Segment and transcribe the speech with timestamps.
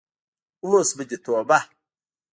[0.65, 1.59] اوس به دې توبه.